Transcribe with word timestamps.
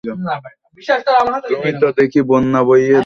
তুমি 1.49 1.69
তো 1.81 1.87
দেখি 1.97 2.19
বন্যা 2.29 2.61
বইয়ে 2.67 2.89
দিচ্ছো। 2.89 2.99